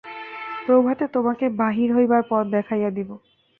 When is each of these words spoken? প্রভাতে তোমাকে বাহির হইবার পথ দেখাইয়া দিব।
প্রভাতে 0.65 1.05
তোমাকে 1.07 1.45
বাহির 1.57 1.89
হইবার 1.95 2.21
পথ 2.29 2.43
দেখাইয়া 2.47 2.89
দিব। 2.89 3.09